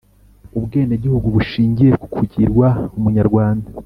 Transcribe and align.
ubwenegihugu 0.57 1.27
bushingiye 1.35 1.91
ku 2.01 2.07
kugirwa 2.15 2.67
umunyarwanda 2.97 3.69